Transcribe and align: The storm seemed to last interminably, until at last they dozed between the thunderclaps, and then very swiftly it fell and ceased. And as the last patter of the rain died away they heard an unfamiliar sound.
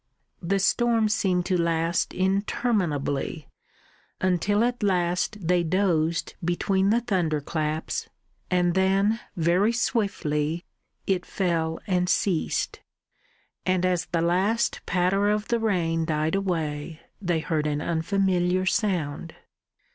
The 0.41 0.57
storm 0.57 1.09
seemed 1.09 1.45
to 1.45 1.61
last 1.61 2.11
interminably, 2.15 3.47
until 4.19 4.63
at 4.63 4.81
last 4.81 5.37
they 5.47 5.61
dozed 5.61 6.33
between 6.43 6.89
the 6.89 7.01
thunderclaps, 7.01 8.09
and 8.49 8.73
then 8.73 9.19
very 9.37 9.71
swiftly 9.71 10.65
it 11.05 11.23
fell 11.23 11.79
and 11.85 12.09
ceased. 12.09 12.79
And 13.63 13.85
as 13.85 14.07
the 14.07 14.21
last 14.21 14.81
patter 14.87 15.29
of 15.29 15.49
the 15.49 15.59
rain 15.59 16.05
died 16.05 16.33
away 16.33 17.01
they 17.21 17.39
heard 17.41 17.67
an 17.67 17.79
unfamiliar 17.79 18.65
sound. 18.65 19.35